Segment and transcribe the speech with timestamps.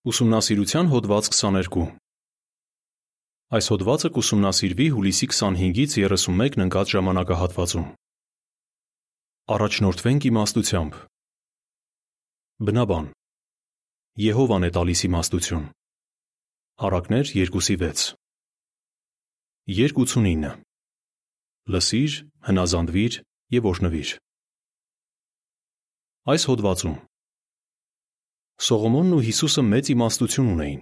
[0.00, 1.82] Ուսումնասիրության հոդված 22
[3.52, 7.84] Այս հոդվածը կուսումնասիրվի հուլիսի 25-ից 31-ն ընկած ժամանակահատվածում։
[9.56, 10.96] Առաջնորդվենք իմաստությամբ։
[12.70, 13.10] Բնաբան
[14.24, 15.68] Եհովան է տալիս իմաստություն։
[16.88, 18.08] Առակներ 2:6
[19.68, 20.56] 2:89
[21.76, 23.20] Լսիր, հնազանդվիր
[23.60, 24.16] եւ օրհնվիր։
[26.32, 26.98] Այս հոդվածում
[28.60, 30.80] Սողոմոնն ու Հիսուսը մեծ իմաստություն ունեին։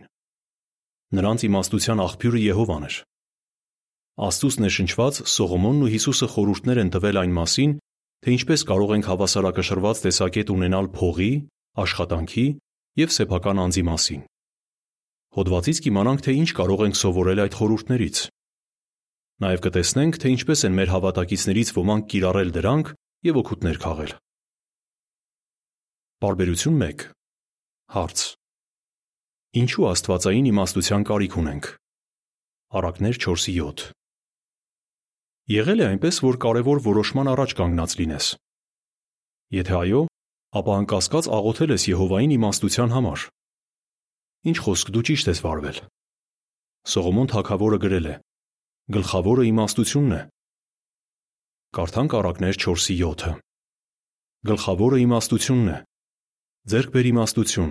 [1.14, 2.94] Նրանց իմաստության աղբյուրը Եհովան էր։
[4.28, 7.74] Աստծուց ներշնչված Սողոմոնն ու Հիսուսը խորհուրդներ են տվել այն մասին,
[8.18, 11.30] թե ինչպես կարող ենք հավասարակշռված տեսակետ ունենալ փողի,
[11.78, 12.46] աշխատանքի
[12.98, 14.24] եւ սեփական անձի մասին։
[15.38, 18.16] Հոդվածից կիմանանք, թե ինչ կարող ենք սովորել այդ խորհուրդներից։
[19.38, 22.90] Նաև կտեսնենք, թե ինչպես են մեր հավատակիցներից ոմանք կիրառել դրանք
[23.28, 24.12] եւ օգուտներ քաղել։
[26.18, 27.17] Բարբերություն 1
[27.88, 28.22] Հարց.
[29.56, 31.68] Ինչու աստվածային իմաստության կարիք ունենք։
[32.76, 33.86] Առակներ 4:7
[35.48, 38.26] Եղել է այնպես, որ կարևոր որոշման առաջ կանգնած լինես։
[39.56, 40.02] Եթե այո,
[40.60, 43.20] ապա անկասկած աղոթել ես Եհովային իմաստության համար։
[44.52, 45.82] Ինչ խոսք դու ճիշտ ես վարվել։
[46.92, 48.14] Սողոմոն թագավորը գրել է.
[49.00, 50.22] Գլխավորը իմաստությունն է։
[51.72, 53.32] Կարդանք առակներ 4:7-ը։
[54.52, 55.78] Գլխավորը իմաստությունն է
[56.68, 57.70] ձեռք բեր իմաստություն,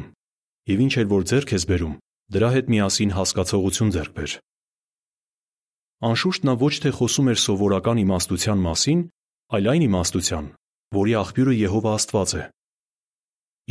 [0.71, 1.95] եւ ինչ էլ որ ձեռք ես բերում,
[2.33, 4.31] դրա հետ միասին հասկացողություն ձեռք բեր։
[6.07, 9.03] Անշուշտ նա ոչ թե խոսում էր սովորական իմաստության մասին,
[9.53, 10.49] այլ այն իմաստության,
[10.97, 12.43] որի աղբյուրը Եհովա Աստված է։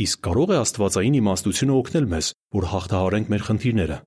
[0.07, 3.97] Իսկ կարող է Աստվածային իմաստությունը օգնել մեզ, որ հաղթահարենք մեր խնդիրները։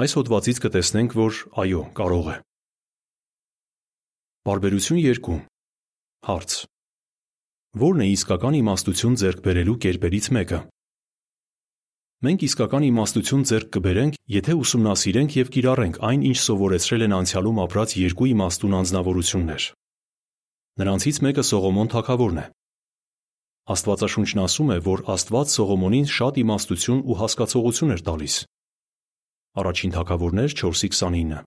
[0.00, 2.36] Այս հոդվածից կտեսնենք, որ այո, կարող է։
[4.48, 5.40] Բարբերություն 2
[6.30, 6.69] Հարց.
[7.70, 10.58] Որն է իսկական իմաստություն ձեռք բերելու կերպերից մեկը։
[12.26, 17.94] Մենք իսկական իմաստություն ձեռք կբերենք, եթե ուսումնասիրենք եւ կիրառենք այն, ինչ սովորեցրել են անցյալում ապրած
[18.00, 19.68] երկու իմաստուն անձնավորություններ։
[20.82, 22.46] Նրանցից մեկը Սողոմոն թագավորն է։
[23.70, 28.34] Աստվածաշունչն ասում է, որ Աստված Սողոմոնին շատ իմաստություն ու հասկացողություն էր տալիս։
[29.62, 31.42] Առաջին թագավորներ 4:29։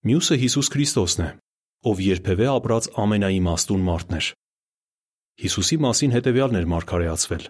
[0.00, 1.30] Մյուսը Հիսուս Քրիստոսն է,
[1.92, 4.26] ով երբևէ ապրած ամենաիմաստուն մարդն էր։
[5.38, 7.44] Հիսուսի մասին հետևյալն էր մարգարեացվել.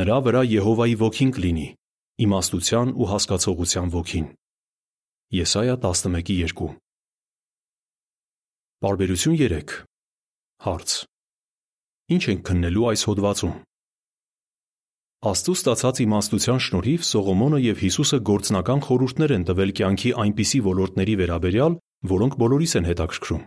[0.00, 1.68] Նրա վրա Եհովայի ոգին կլինի,
[2.26, 4.26] իմաստության ու հասկացողության ոգին։
[5.40, 6.68] Եսայա 11:2
[8.80, 9.74] Բարբերություն 3
[10.66, 10.90] Հարց.
[12.10, 13.54] Ինչ ենք քննելու այս հոդվածում։
[15.30, 21.76] Աստծո ստացած իմաստության շնորհիվ Սողոմոնը եւ Հիսուսը գործնական խորհուրդներ են տվել կյանքի այնպիսի ոլորտների վերաբերյալ,
[22.12, 23.42] որոնք բոլորիս են հետաքրքրում։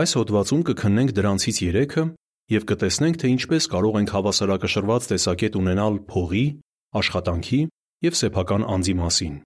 [0.00, 2.04] Այս հոդվածում կքննենք դրանցից 3-ը
[2.52, 6.44] եւ կտեսնենք, թե ինչպես կարող ենք հավասարակշռված տեսակետ ունենալ փողի,
[7.00, 7.60] աշխատանքի
[8.04, 9.36] եւ սեփական անձի մասին։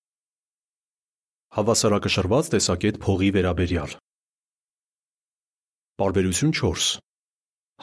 [1.58, 3.92] Հավասարակշռված տեսակետ փողի վերաբերյալ։
[5.98, 6.88] Բարբերություն 4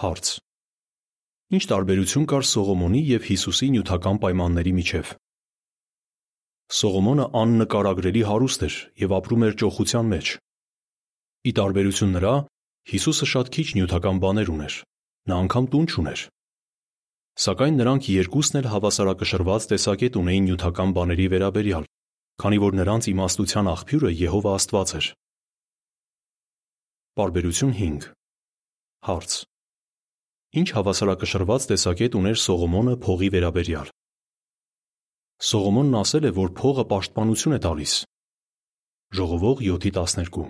[0.04, 0.32] Հարց.
[1.56, 5.14] Ինչ տարբերություն կար Սողոմոնի եւ Հիսուսի նյութական պայմանների միջև։
[6.76, 8.76] Սողոմոնը աննկարագրելի հարուստ էր
[9.06, 10.34] եւ ապրում էր ճոխության մեջ։
[11.46, 12.34] Ի տարբերություն նրա,
[12.92, 14.76] Հիսուսը շատ քիչ նյութական բաներ ուներ
[15.26, 16.22] նա անգամ տուն չուներ։
[17.46, 21.88] Սակայն նրանք երկուսն էլ հավասարակշռված տեսակետ ունեին նյութական բաների վերաբերյալ,
[22.44, 25.08] քանի որ նրանց իմաստության աղբյուրը Եհովա Աստված էր։
[27.16, 28.08] Բարբերություն 5
[29.10, 29.34] Հարց.
[30.56, 33.90] Ինչ հավասարակշռված տեսակետ ուներ Սողոմոնը փողի վերաբերյալ։
[35.50, 37.94] Սողոմոնն ասել է, որ փողը պաշտպանություն է տալիս։
[39.20, 40.48] Ժողովող 7:12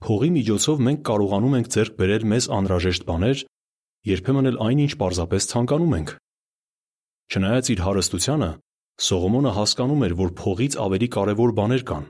[0.00, 3.42] Փողի միջոցով մենք կարողանում ենք ձեռք բերել մեզ անհրաժեշտ բաներ,
[4.08, 6.12] երբեմն էլ այնինչ պարզապես ցանկանում ենք։
[7.30, 8.50] Չնայած իր հարստությանը,
[9.00, 12.06] Սողոմոնը հասկանում էր, որ փողից ավելի կարևոր բաներ կան։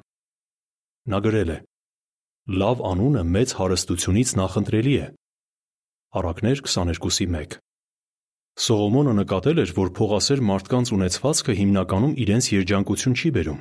[1.11, 1.59] Նա գրել է.
[2.61, 5.07] Լավ անունը մեծ հարստությունից նախընտրելի է։
[6.19, 7.59] Առակներ 22:1
[8.61, 13.61] Սողոմոնը նկատել էր, որ փողասեր մարդկանց ունեցվածքը հիմնականում իրենց երջանկություն չի բերում։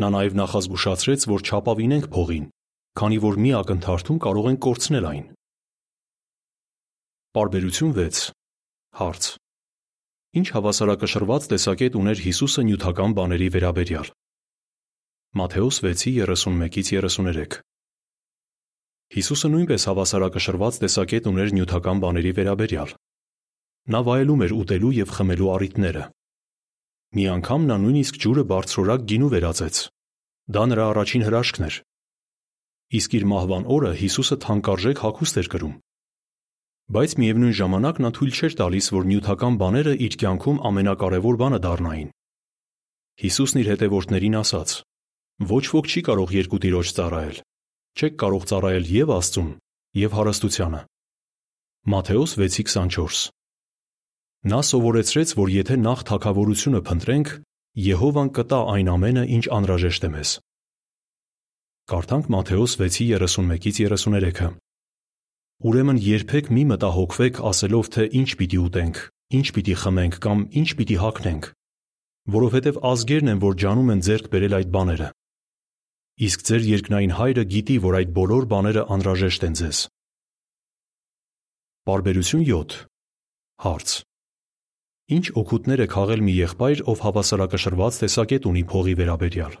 [0.00, 2.46] Նա նաև նախազգուշացրեց, որ չապավինենք փողին,
[2.96, 5.24] քանի որ մի ակնթարթում կարող են կորցնել այն։
[7.36, 8.18] Պարբերություն 6
[8.96, 9.26] Հարց.
[10.40, 14.08] Ինչ հավասարակշռված տեսակետ ուներ Հիսուսը նյութական բաների վերաբերյալ։
[15.36, 17.58] Մատթեոս 6:31-ից 33
[19.16, 22.96] Հիսուսը նույնպես հավասարակշռված տեսակետ ուներ նյութական բաների վերաբերյալ։
[23.92, 26.04] Նա վայելում էր ուտելու եւ խմելու առիթները։
[27.20, 29.76] Մի անգամ նա նույնիսկ ջուրը բարձրորակ գինու վերածեց։
[30.56, 31.82] Դա նրա առաջին հրաշքն էր։
[32.96, 35.76] Իսկ իր մահվան օրը Հիսուսը թանկարժեք հագուստ էր կրում։
[36.86, 42.10] Բայց միևնույն ժամանակ նա թույլ չէր տալիս, որ նյութական բաները իր կյանքում ամենակարևոր բանը դառնային։
[43.22, 44.74] Հիսուսն իր հետևորդներին ասաց.
[45.50, 47.40] Ոչ ոք չի կարող երկու տիրոջ ծառայել։
[47.96, 49.50] Չեք կարող ծառայել եւ Աստծուն,
[49.98, 50.80] եւ հարստությանը։
[51.90, 53.24] Մատթեոս 6:24
[54.46, 57.28] Նա սովորեցրեց, որ եթե նախ թակավորությունը փնտրենք,
[57.76, 60.30] Եհովան կտա այն ամենը, ինչ անհրաժեշտ է մեզ։
[61.90, 64.65] Կարդանք Մատթեոս 6:31-ից 33-ը։
[65.64, 68.98] Ուրեմն երբեք մի մտահոգվեք ասելով, թե ինչ պիտի ուտենք,
[69.38, 71.46] ինչ պիտի խմենք կամ ինչ պիտի հագնենք,
[72.36, 75.08] որովհետև ազգերն են, որ ջանում են ձեռք բերել այդ բաները։
[76.26, 79.80] Իսկ ձեր երկնային Հայրը գիտի, որ այդ բոլոր բաները անհրաժեշտ են ձեզ։
[81.88, 82.76] Բարբերություն 7
[83.64, 83.96] Հարց.
[85.16, 89.54] Ինչ օգուտներ է քաղել մի եղբայր, ով հավասարակշռված տեսակետ ունի փողի վերաբերյալ։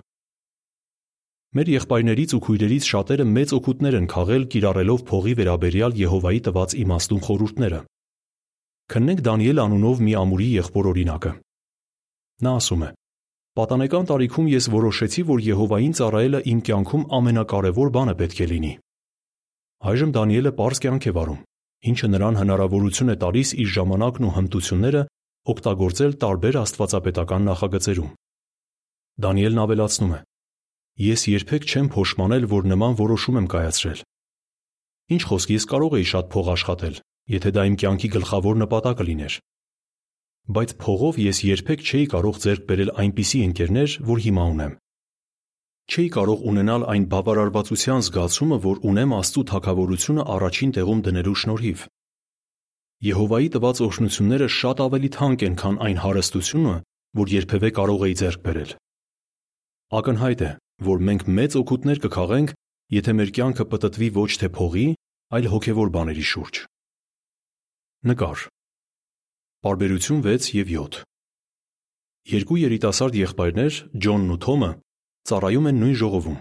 [1.56, 7.22] Մեր եղբայրներից ու քույրերից շատերը մեծ օգուտներ են քաղել կիրառելով փողի վերաբերյալ Եհովայի տված իմաստուն
[7.26, 7.78] խորհուրդները։
[8.92, 11.32] Քննենք Դանիել անունով մի ամուրի եղբոր օրինակը։
[12.44, 12.90] Նա ասում է.
[13.56, 18.72] Պատանեկան տարիքում ես որոշեցի, որ Եհովային ծառայելը իմ կյանքում ամենակարևոր բանը պետք է լինի։
[19.86, 21.42] Այժմ Դանիելը པարզ կյանք է վարում,
[21.88, 25.02] ինչը նրան հնարավորություն է տալիս իր ժամանակն ու հմտությունները
[25.56, 28.14] օգտագործել տարբեր աստվածապետական նախագծերում։
[29.24, 30.20] Դանիելն ավելացնում է.
[30.96, 33.98] Ես երբեք չեմ փոշմանել, որ նման որոշում եմ կայացրել։
[35.12, 36.94] Ինչ խոսք, ես կարող էի շատ փող աշխատել,
[37.36, 39.36] եթե դա իմ կյանքի գլխավոր նպատակը լիներ։
[40.56, 44.72] Բայց փողով ես երբեք չէի կարող ձեռք բերել այնպիսի ընկերներ, որ հիմա ունեմ։
[45.86, 51.84] Չէի կարող ունենալ այն բավարարվածության զգացումը, որ ունեմ Աստծո թակավորությունը առաջին տեղում դնելու շնորհիվ։
[53.06, 56.74] Եհովայի տված օրհնությունները շատ ավելի թանկ են, քան այն հարստությունը,
[57.20, 58.70] որ երբևէ կարող էի ձեռք բերել։
[59.94, 60.48] Ակնհայտ է,
[60.82, 62.52] որ մենք մեծ օգուտներ կքաղենք,
[62.90, 64.86] եթե մեր կյանքը պտտվի ոչ թե փողի,
[65.38, 66.58] այլ հոգևոր բաների շուրջ։
[68.10, 68.42] Նկար։
[69.62, 70.98] Բարբերություն 6 եւ 7։
[72.34, 74.70] Երկու երիտասարդ եղբայրներ, Ջոնն ու Թոմը,
[75.30, 76.38] ծառայում են նույն ժողովում։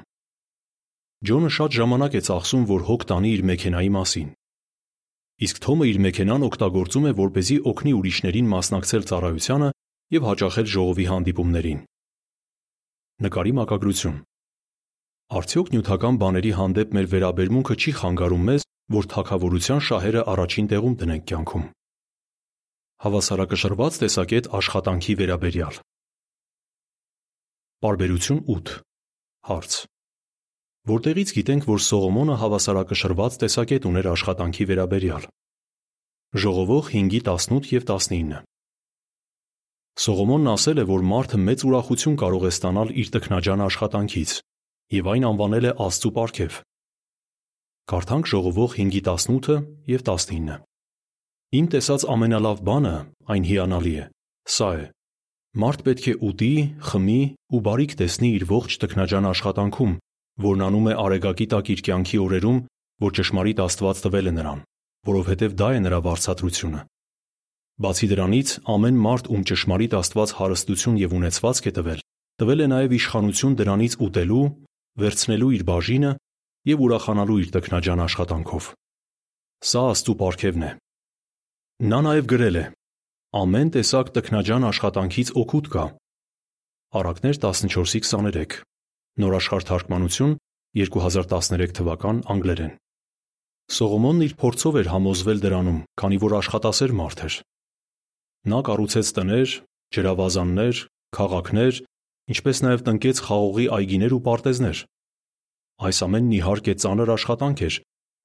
[1.29, 4.29] Ջոնը շատ ժամանակ է ծախսում, որ հոգ տանի իր մեքենայի մասին։
[5.45, 9.69] Իսկ Թոմը իր մեքենան օգտագործում է, որպեսզի օգնի ուրիշներին մասնակցել ծառայությանը
[10.17, 11.85] եւ հաճախել ժողովի հանդիպումներին։
[13.23, 14.15] Նկարի մակագրություն.
[15.39, 18.63] Արդյոք նյութական բաների հանդեպ մեր վերաբերմունքը չի խանգարում մեզ,
[18.95, 21.63] որ թակավորության շահերը առաջին տեղում դնենք կյանքում։
[23.05, 25.79] Հավասարակշռված տեսակետ աշխատանքի վերաբերյալ։
[27.85, 28.75] Բարբերություն 8
[29.47, 29.77] Հարց.
[30.91, 35.29] Որտեղից գիտենք, որ Սողոմոնը հավասարակշռված տեսակետ ուներ աշխատանքի վերաբերյալ։
[36.35, 38.54] Ժողովող 5:18 եւ 19
[39.95, 44.31] Սողոմոնն ասել է, որ մարդը մեծ ուրախություն կարող է ստանալ իր տքնաջան աշխատանքից,
[44.91, 46.57] եւ այն անվանել է Աստծո պարգև։
[47.91, 49.55] Կարդանք ժողովող 5:18-ը
[49.95, 50.57] եւ 19-ը։
[51.55, 52.95] Իմ տեսած ամենալավ բանը,
[53.31, 54.05] այն հիանալի է,
[54.51, 54.85] սա է.
[55.63, 56.55] Մարդ պետք է ուտի,
[56.91, 57.21] խմի
[57.55, 59.93] ու բարիք տեսնի իր ողջ տքնաջան աշխատանքում,
[60.43, 62.59] որն անում է արեգակի տակ իր կյանքի օրերում,
[63.05, 64.59] որ ճշմարիտ Աստված տվել է նրան,
[65.07, 66.83] որովհետև դա է նրա վարձատրությունը։
[67.75, 72.03] Բացի դրանից, ամեն մարդ, ում ճշմարիտ Աստված հարստություն եւ ունեցվածք է տվել,
[72.39, 74.45] տվել է նաև իշխանություն դրանից ուտելու,
[74.95, 76.11] վերցնելու իր բաժինը
[76.71, 78.69] եւ ուրախանալու իր տքնաջան աշխատանքով։
[79.65, 80.71] Սա Աստծո պարգևն է։
[81.91, 82.65] Նա նաև գրել է.
[83.35, 85.85] Ամեն տեսակ տքնաջան աշխատանքից օգուտ կա։
[86.95, 88.55] Արաքներ 14:23
[89.19, 90.37] Նոր աշխարհ թարգմանություն
[90.79, 92.71] 2013 թվական անգլերեն։
[93.75, 97.35] Սողոմոնն իր փորձով էր համոզվել դրանում, քանի որ աշխատասեր մարդ էր։
[98.45, 99.53] Նա կառուցեց տներ,
[99.95, 100.81] ջրավազաններ,
[101.17, 101.79] քաղաքներ
[102.35, 104.81] ինչպես նաև տնկեց խաղողի այգիներ ու պարտեզներ։
[105.85, 107.77] Այս ամենն իհարկե ծանր աշխատանք էր,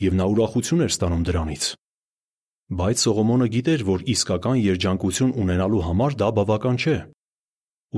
[0.05, 1.65] եւ նա ուրախություն էր ստանում դրանից։
[2.81, 6.97] Բայց Սողոմոնը գիտեր, որ իսկական երջանկություն ունենալու համար դա բավական չէ։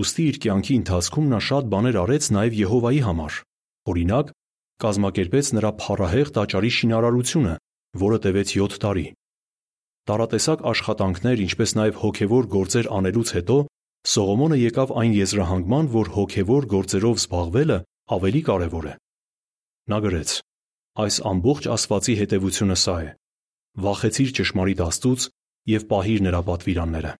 [0.00, 3.40] Ոստի իր կյանքի ընթացքում նա շատ բաներ արեց նաև Եհովայի համար։
[3.92, 4.30] Օրինակ,
[4.82, 7.54] կազմակերպեց նրա փառահեղ տաճարի շինարարությունը,
[8.02, 9.06] որը տևեց 7 տարի։
[10.10, 13.56] Տարատեսակ աշխատանքներ, ինչպես նաև հոգևոր գործեր անելուց հետո
[14.02, 17.76] Սողոմոնը եկավ այն եզրահանգման, որ հոգևոր գործերով զբաղվելը
[18.16, 18.94] ավելի կարևոր է։
[19.92, 20.30] Նա գրեց.
[21.02, 23.08] Այս ամբողջ ասվածի հետևությունը սա է.
[23.82, 25.28] Վախեցիր ճշմարիտ Աստծուց
[25.70, 27.12] եւ պահիր նրա պատվիրանները։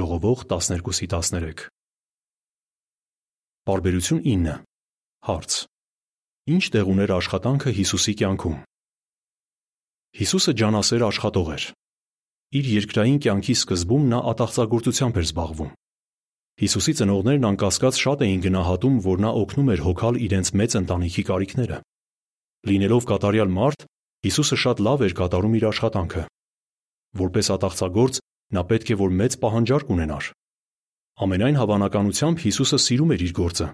[0.00, 1.68] Ժողովող 12:13
[3.68, 4.56] Բարբերություն 9
[5.28, 5.52] Հարց.
[6.56, 8.56] Ինչ տեղ ուներ աշխատանքը Հիսուսի կյանքում։
[10.12, 11.64] Հիսուսը ջանասեր աշխատող էր։
[12.52, 15.70] Իր երկրային կյանքի սկզբում նա ատաղծագործությամբ էր զբաղվում։
[16.62, 21.78] Հիսուսի ծնողներն անկասկած շատ էին գնահատում, որ նա օգնում էր հոգալ իրենց մեծ ընտանիքի կարիքները։
[22.68, 23.88] Լինելով կատարյալ մարդ,
[24.22, 26.22] Հիսուսը շատ լավ էր կատարում իր աշխատանքը,
[27.12, 28.18] Որպես ատաղծագործ
[28.56, 30.28] նա պետք է որ մեծ պահանջարկ ունենար։
[31.24, 33.66] Ամենայն հավանականությամբ Հիսուսը սիրում էր իր գործը,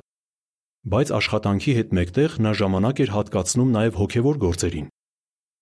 [0.95, 4.88] բայց աշխատանքի հետ մեկտեղ նա ժամանակ էր հատկացնում նաև հոգևոր գործերին։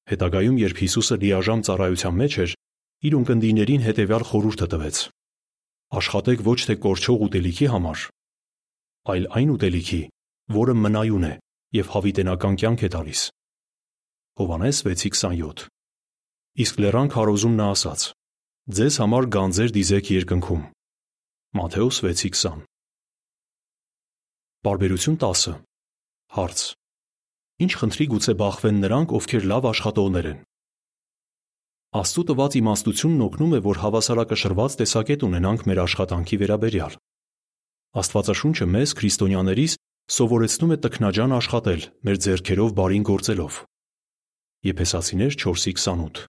[0.07, 2.53] Հետագայում, երբ Հիսուսը լիաժամ ծառայության մեջ էր,
[3.07, 4.97] իր ունկնդիրներին հետևյալ խորհուրդը տվեց.
[5.99, 7.99] Աշխատեք ոչ թե կորչող ուտելիքի համար,
[9.13, 10.03] այլ այն ուտելիքի,
[10.57, 11.35] որը մնայուն է
[11.79, 13.21] եւ հավիտենական կյանք է տալիս։
[14.37, 15.67] Հովանես 6:27
[16.65, 18.01] Իսկ լեռան քարոզում նա ասաց.
[18.77, 20.63] Ձեզ համար գանձեր դիզեք երկնքում։
[21.57, 22.65] Մատթեոս 6:20
[24.67, 25.55] Բարբերություն 10
[26.37, 26.61] Հարց.
[27.57, 30.41] Ինչ խնդրի գուցե բախվեն նրանք, ովքեր լավ աշխատողներ են։
[31.97, 36.99] Աստծո տված իմաստությունն օգնում է, որ հավասարակշռված տեսակետ ունենանք մեր աշխատանքի վերաբերյալ։
[37.97, 39.77] Աստվածաշունչը մեզ քրիստոնյաներիս
[40.17, 43.53] սովորեցնում է տքնաջան աշխատել մեր ձեռքերով բարին գործելով։
[44.67, 46.27] Եփեսացիներ 4:28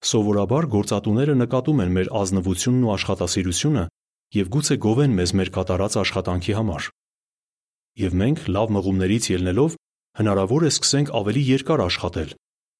[0.00, 3.84] Սովորաբար գործատուները նկատում են մեր ազնվությունն ու աշխատասիրությունը
[4.38, 6.88] եւ գուցե գովեն մեզ մեր կատարած աշխատանքի համար։
[8.00, 9.80] Եվ մենք լավ մղումներից ելնելով
[10.18, 12.30] հնարավոր է սկսենք ավելի երկար աշխատել,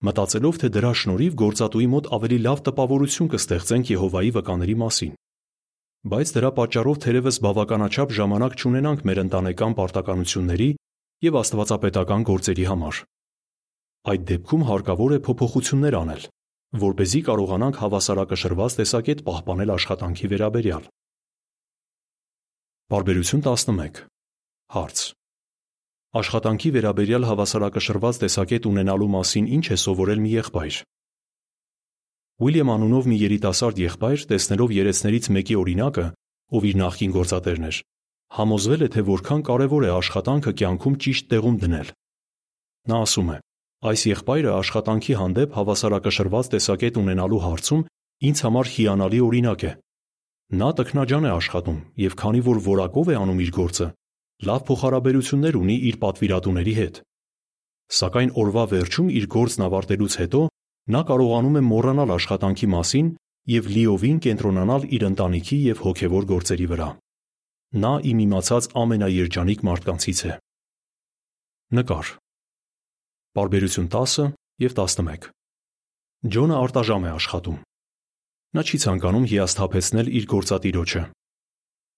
[0.01, 5.13] մտածելով, թե դրա շնորհիվ գործատուի մոտ ավելի լավ տպավորություն կստեղծենք Եհովայի վկաների մասին։
[6.11, 10.69] Բայց դրա պատճառով թերևս բավականաչափ ժամանակ չունենանք մեր ընտանեկան պարտականությունների
[11.29, 13.01] եւ աստվածապետական գործերի համար։
[14.11, 16.23] Այդ դեպքում հարկավոր է փոփոխություններ անել,
[16.81, 20.85] որ เป զի կարողանանք հավասարակշռված տեսակետ պահպանել աշխատանքի վերաբերյալ։
[22.91, 24.05] Բարբերություն 11
[24.71, 25.20] Հարց.
[26.11, 30.79] Աշխատանքի վերաբերյալ հավասարակշռված տեսակետ ունենալու մասին ինչ է սովորել մի եղբայր։
[32.43, 36.07] Ուիլյամ անունով մի երիտասարդ եղբայր, տեսնելով երեցներից մեկի օրինակը,
[36.51, 37.79] ով իր նախկին գործատերն էր,
[38.41, 41.95] համոզվել է, թե որքան կարևոր է աշխատանքը կյանքում ճիշտ տեղում դնել։
[42.91, 43.39] Նա ասում է.
[43.81, 47.87] Այս եղբայրը աշխատանքի հանդեպ հավասարակշռված տեսակետ ունենալու հարցում
[48.31, 49.73] ինձ համար հիանալի օրինակ է։
[50.59, 53.87] Նա տքնաջան է աշխատում եւ քանի որ որակով է անում իր գործը,
[54.49, 57.01] լավ փոխհարաբերություններ ունի իր պատվիրատուների հետ։
[58.01, 60.41] Սակայն օրվա վերջում իր գործն ավարտելուց հետո
[60.95, 63.11] նա կարողանում է մոռանալ աշխատանքի մասին
[63.51, 66.89] եւ լիովին կենտրոնանալ իր ընտանիքի եւ հոգեվոր գործերի վրա։
[67.85, 70.33] Նա իմ իմացած ամենաերջանիկ մարդկանցից է։
[71.79, 72.07] Նկար.
[73.39, 74.33] Բարբերություն 10
[74.65, 75.29] եւ 11
[76.35, 77.59] Ջոնը արտաժամ է աշխատում։
[78.57, 81.03] Նա չի ցանկանում հիասթափեցնել իր գործատիրոջը։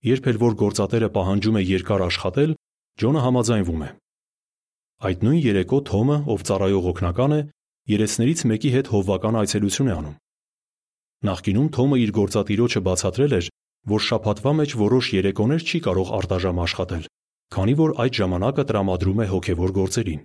[0.03, 2.55] Երբ էլ որ գործատերը պահանջում է երկար աշխատել,
[3.03, 3.91] Ջոնը համաձայնվում է։
[5.07, 7.41] Այդ նույն երեկո Թոմը, ով ծառայող օգնական է,
[7.93, 10.19] երեցներից մեկի հետ հովվական այցելություն է անում։
[11.23, 13.49] Նախկինում Թոմը իր գործատիրոջը բացատրել էր,
[13.95, 17.09] որ շաբաթվա մեջ որոշ երեկոներ չի կարող արտաժամ աշխատել,
[17.55, 20.21] քանի որ այդ ժամանակը տրամադրում է հոգևոր գործերին։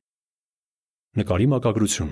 [1.22, 2.12] Նկարի մակագրություն.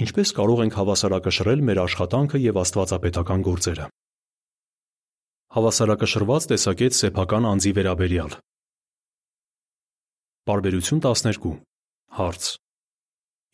[0.00, 3.88] Ինչպես կարող ենք հավասարակշռել մեր աշխատանքը եւ աստվածապետական գործերը։
[5.50, 8.34] Հավասարակշռված տեսակետ սեփական անձի վերաբերյալ։
[10.46, 11.54] Բարբերություն 12
[12.18, 12.44] Հարց.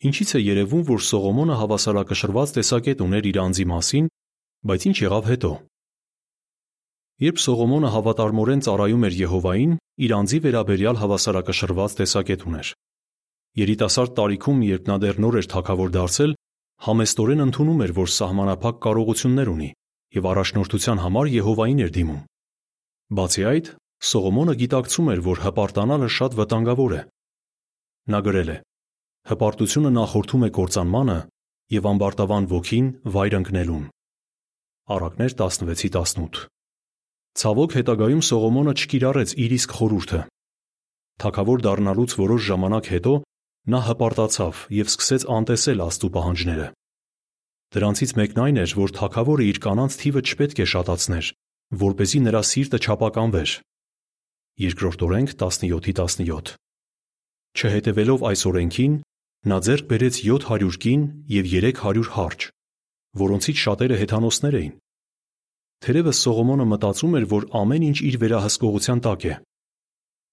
[0.05, 4.09] Ինչից է երևում, որ Սողոմոնը հավասարակշռված տեսակետ ուներ իր անձի մասին,
[4.69, 5.51] բայց ինչ եղավ հետո։
[7.25, 9.73] Երբ Սողոմոնը հավատարմորեն ծառայում էր Եհովային,
[10.05, 12.67] իր անձի վերաբերյալ հավասարակշռված տեսակետ ուներ։
[13.57, 16.37] Երիտասարդ տարիքում, երբ նա դեռ նոր էր թագավոր դարձել,
[16.91, 19.73] համեստորեն ընդունում էր, որ սահմանափակ կարողություններ ունի
[20.17, 22.21] եւ առաջնորդության համար Եհովային էր դիմում։
[23.17, 27.01] Բացի այդ, Սողոմոնը գիտակցում էր, որ հպարտանալը շատ վտանգավոր է։
[28.13, 28.57] Նա գրել է.
[29.27, 31.17] Հպարտությունը նախորդում է կործանմանը
[31.77, 33.87] եւ ամբարտավան ոգին վայր ընկնելուն։
[34.97, 36.45] Առակներ 16-18
[37.37, 40.21] Ցավոք հետագայում Սողոմոնը չկիրառեց իր իսկ խորհուրդը։
[41.21, 43.13] Թագավոր դառնալուց որոշ ժամանակ հետո
[43.73, 46.67] նա հպարտացավ եւ սկսեց անտեսել Աստծո պահանջները։
[47.75, 51.25] Դրանցից մեկն այն էր, որ թագավորը իր կանանց թիվը չպետք է շատացներ,
[51.83, 53.51] որ เป զի նրա սիրտը չափականվեր։
[54.63, 56.55] Երկրորդ օրենք 17:17
[57.57, 58.93] Չհետևելով այս օրենքին,
[59.51, 61.03] նա ձեռք բերեց 700 կին
[61.35, 62.47] եւ 300 հարճ,
[63.23, 64.73] որոնցից շատերը հեթանոսներ էին։
[65.83, 69.33] Թերևս Սողոմոնը մտածում էր, որ ամեն ինչ իր վերահսկողության տակ է։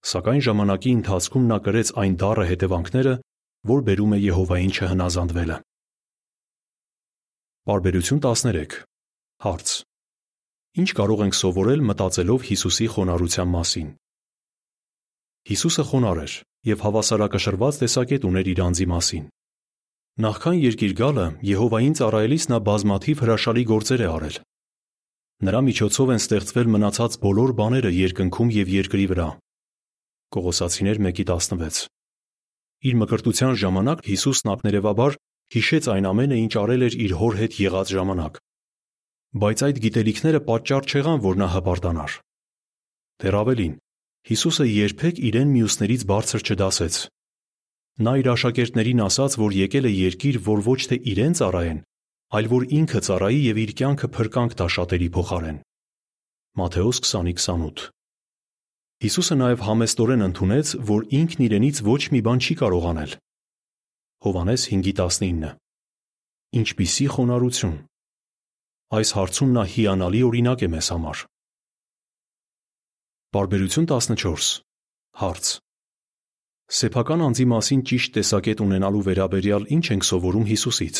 [0.05, 3.13] Սակայն ժամանակի ընթացքում նա կրեց այն դառը հետևանքները,
[3.75, 5.57] որ բերում է Եհովային չհնազանդվելը։
[7.65, 8.73] Բարբերություն 13
[9.41, 9.69] Հարց.
[10.77, 13.87] Ինչ կարող ենք սովորել մտածելով Հիսուսի խոնարհության մասին։
[15.49, 16.35] Հիսուսը խոնար էր
[16.69, 19.25] եւ հավասարակշռված տեսակետ ուներ իր անձի մասին։
[20.27, 24.37] Նախքան երկիր գալը Եհովային ծառայելիս նա բազմաթիվ հրաշալի գործեր է արել։
[25.49, 29.29] Նրա միջոցով են ստեղծվել մնացած բոլոր բաները երկնքում եւ երկրի վրա։
[30.37, 31.85] Կողոսացիներ 1:16
[32.85, 35.17] Իր մկրտության ժամանակ Հիսուսն ակներևաբար
[35.55, 38.37] հիշեց այն ամենը, ինչ արել էր իր հոր հետ եղած ժամանակ։
[39.35, 42.19] Բայց այդ գիտելիքները պատճառ չեղան, որ նա հպարտանար։
[43.23, 43.73] Դեռ ավելին,
[44.25, 46.95] Հիսուսը երբեք իրեն մյուսներից բարձր չդասեց։
[48.05, 51.81] Նա իր աշակերտներին ասաց, որ եկել է երկիր, որ ոչ թե իրեն ծառայեն,
[52.33, 55.59] այլ որ ինքը ծառայի եւ իր կյանքը փրկանք տա շատերի փոխարեն։
[56.57, 57.85] Մատթեոս 20:28
[59.05, 63.15] Հիսուսը նաև համեստորեն ընդունեց, որ ինքն իրենից ոչ մի բան չի կարող անել։
[64.25, 65.49] Հովանես 5:19
[66.59, 67.75] Ինչպիսի խոնարհություն։
[68.97, 71.21] Այս հարցում նա հիանալի օրինակ է մեզ համար։
[73.37, 74.49] Բարբերություն 14
[75.21, 75.45] Հարց.
[76.79, 80.97] Սեփական անձի մասին ճիշտ տեսակետ ունենալու վերաբերյալ ինչ ենք սովորում Հիսուսից։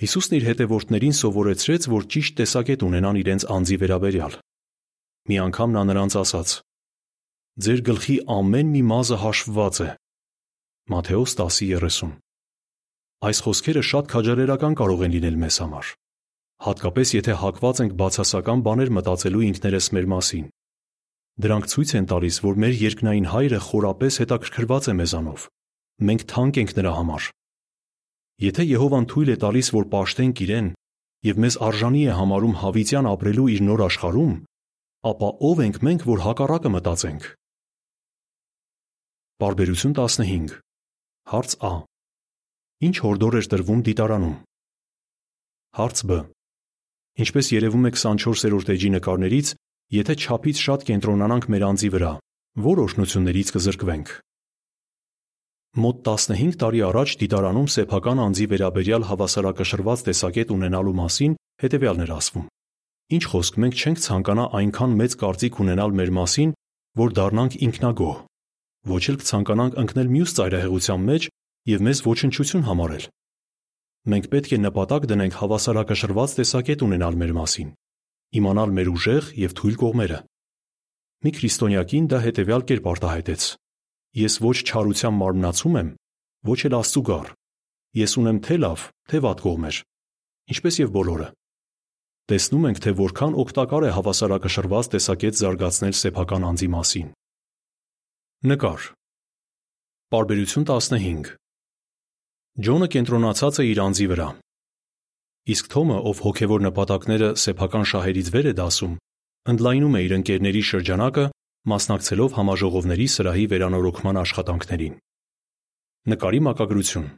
[0.00, 4.34] Հիսուսն իր հետևորդներին սովորեցրեց, որ ճիշտ տեսակետ ունենան իրենց անձի վերաբերյալ։
[5.28, 6.48] Մի անգամ նա նրանց ասաց.
[7.60, 9.99] Ձեր գլխի ամեն մի մազը հաշվված է։
[10.90, 12.08] Մատթեոս 10:30
[13.22, 15.90] Այս խոսքերը շատ քաջալերական կարող են լինել մեզ համար։
[16.66, 20.48] Հատկապես եթե հակված ենք բացասական բաներ մտածելու ինքներս մեր մասին։
[21.46, 25.44] Դրանք ցույց են տալիս, որ մեր երկնային հայրը խորապես հետաքրքրված է մեզանով։
[26.10, 27.22] Մենք թանկ ենք նրա համար։
[28.50, 30.72] Եթե Եհովան թույլ է տալիս, որ պաշտենք իրեն
[31.30, 34.34] եւ մեզ արժանի է համարում հավիտյան ապրելու իր նոր աշխարհում,
[35.06, 37.30] ապա ով ենք մենք, որ հակառակը մտածենք։
[39.40, 40.58] Բարբերություն 15
[41.30, 41.74] Հարց Ա.
[42.82, 44.32] Ինչ հորդոր էր տրվում դիտարանում։
[45.78, 46.16] Հարց Բ.
[47.22, 49.52] Ինչպես երևում է 24-րդ էջի նկարներից,
[49.94, 52.10] եթե չափից շատ կենտրոնանանք մեր անձի վրա,
[52.66, 54.10] որ օրհնություններից կզրկվենք։
[55.70, 62.48] Մոտ 15 տարի առաջ դիտարանում սեփական անձի վերաբերյալ հավասարակշռված տեսակետ ունենալու մասին հետևյալն էր ասվում.
[63.14, 66.56] Ինչ խոսք մենք չենք ցանկանա այնքան մեծ կարծիք ունենալ մեր մասին,
[66.98, 68.18] որ դառնանք ինքնագոհ։
[68.88, 71.26] Ոչ էլ կցանկանանք ընկնել մյուս ծայրահեղության մեջ
[71.68, 73.04] եւ մեզ ոչնչություն համարել։
[74.08, 77.74] Մենք պետք է նպատակ դնենք հավասարակշռված տեսակետ ունենալ մեր մասին,
[78.40, 80.20] իմանալ մեր ուժեղ եւ թույլ կողմերը։
[81.20, 83.42] Մի քրիստոնյակին դա հետևյալ կերպ արտահայտեց.
[84.16, 85.90] Ես ոչ չարության մարմնացում եմ,
[86.48, 87.28] ոչ էլ Աստծու գառ։
[88.00, 89.76] Ես ունեմ թե լավ, թե վատ կողմեր,
[90.56, 91.28] ինչպես եւ բոլորը։
[92.30, 97.08] Տեսնում ենք, թե որքան օգտակար է հավասարակշռված տեսակետ զարգացնել սեփական անձի մասին։
[98.40, 98.84] Նկար։
[100.14, 101.26] Բարբերություն 15
[102.64, 104.28] Ջոնը կենտրոնացած է իր անձի վրա։
[105.52, 108.96] Իսկ Թոմը, ով հոգևոր նպատակները սեփական շահերից վեր է դասում,
[109.52, 111.26] ընդլայնում է իր ընկերների շրջանակը
[111.74, 114.98] մասնակցելով համաժողովների սրահի վերանորոգման աշխատանքներին։
[116.08, 117.08] Նկարի մակագրություն.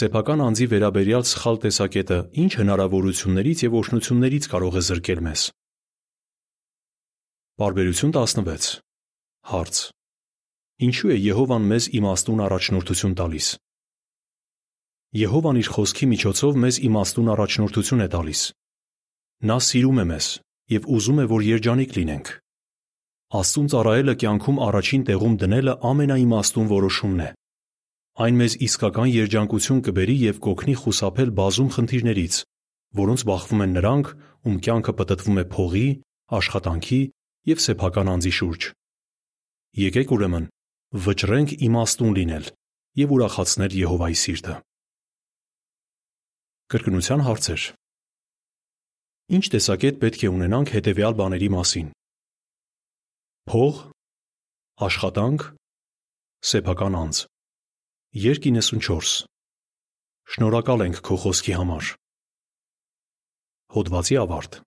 [0.00, 5.50] Սեփական անձի վերաբերյալ սխալ տեսակետը ինչ հնարավորություններից եւ օշնություններից կարող է զրկել մեզ։
[7.60, 8.80] Բարբերություն 16
[9.48, 9.78] Հարց.
[10.80, 13.48] Ինչու է Եհովան մեզ իմաստուն առաջնորդություն տալիս։
[15.20, 18.42] Եհովան իր խոսքի միջոցով մեզ իմաստուն առաջնորդություն է տալիս։
[19.50, 20.26] Նա սիրում է մեզ
[20.70, 22.32] եւ ուզում է, որ երջանիկ լինենք։
[23.40, 27.28] Աստծուն ծառայելը կյանքում առաջին տեղում դնելը ամենաիմաստուն որոշումն է։
[28.20, 32.34] Այն մեզ իսկական երջանկություն կբերի եւ կօգնի խուսափել բազում խնդիրներից,
[33.00, 34.10] որոնց բախվում են նրանք,
[34.50, 35.86] ում կյանքը պտտվում է փողի,
[36.40, 37.00] աշխատանքի
[37.50, 38.70] եւ սեփական անձի շուրջ։
[39.78, 40.46] Եկեք ուրեմն
[41.04, 42.46] վճռենք իմաստուն լինել
[42.98, 44.54] եւ ուրախացնել Եհովայի սիրտը։
[46.74, 47.66] Կրկնության հարցեր։
[49.38, 51.92] Ինչ տեսակետ պետք է ունենանք հետեւյալ բաների մասին
[53.50, 53.78] փող,
[54.86, 55.44] աշխատանք,
[56.50, 57.22] սեփական անձ։
[58.26, 59.14] Երկ 94
[60.34, 61.94] Շնորհակալ ենք քո խոսքի համար։
[63.74, 64.60] Հոդվացի ավարտ